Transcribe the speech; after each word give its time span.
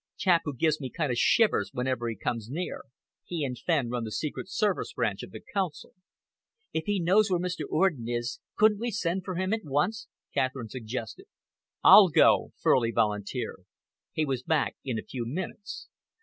Chap 0.17 0.41
who 0.45 0.55
gives 0.55 0.81
me 0.81 0.89
kind 0.89 1.11
of 1.11 1.17
shivers 1.19 1.69
whenever 1.75 2.09
he 2.09 2.15
comes 2.15 2.49
near. 2.49 2.85
He 3.23 3.45
and 3.45 3.55
Fenn 3.55 3.91
run 3.91 4.03
the 4.03 4.11
secret 4.11 4.49
service 4.49 4.93
branch 4.93 5.21
of 5.21 5.29
the 5.29 5.43
Council." 5.53 5.91
"If 6.73 6.85
he 6.87 6.99
knows 6.99 7.29
where 7.29 7.39
Mr. 7.39 7.65
Orden 7.69 8.09
is, 8.09 8.39
couldn't 8.55 8.79
we 8.79 8.89
send 8.89 9.23
for 9.23 9.35
him 9.35 9.53
at 9.53 9.61
once?" 9.63 10.07
Catherine 10.33 10.69
suggested. 10.69 11.27
"I'll 11.83 12.09
go," 12.09 12.51
Furley 12.63 12.89
volunteered. 12.89 13.63
He 14.11 14.25
was 14.25 14.41
back 14.41 14.75
in 14.83 14.97
a 14.97 15.03
few 15.05 15.23
minutes. 15.23 15.87